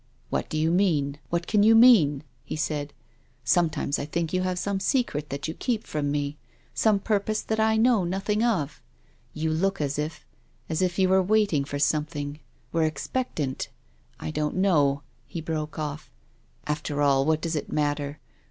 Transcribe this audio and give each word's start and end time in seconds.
"What 0.31 0.49
do 0.49 0.57
you 0.57 0.71
mean? 0.71 1.19
What 1.29 1.45
can 1.45 1.61
you 1.61 1.75
mean?" 1.75 2.23
he 2.43 2.55
said." 2.55 2.91
Sometimes 3.45 3.99
I 3.99 4.05
think 4.05 4.33
you 4.33 4.41
have 4.41 4.57
some 4.57 4.79
secret 4.79 5.29
that 5.29 5.47
you 5.47 5.53
keep 5.53 5.83
from 5.85 6.09
me, 6.09 6.37
some 6.73 6.97
purpose 6.99 7.43
that 7.43 7.59
I 7.59 7.77
know 7.77 8.03
nothing 8.03 8.41
of. 8.43 8.81
You 9.35 9.51
look 9.51 9.79
as 9.79 9.99
if— 9.99 10.25
as 10.71 10.81
if 10.81 10.97
you 10.97 11.07
were 11.07 11.21
waiting 11.21 11.65
for 11.65 11.77
something; 11.77 12.39
were 12.71 12.81
expectant; 12.81 13.69
I 14.19 14.31
don't 14.31 14.55
THE 14.55 14.61
LIVING 14.61 14.63
CHILD. 14.63 14.63
233 14.63 14.63
know 14.63 15.01
—"he 15.31 15.39
broke 15.39 15.77
off," 15.77 16.09
After 16.73 17.03
all 17.03 17.23
what 17.23 17.39
does 17.41 17.55
it 17.55 17.71
matter 17.71 18.19